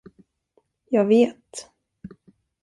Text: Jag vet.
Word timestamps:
Jag 0.89 1.05
vet. 1.05 1.71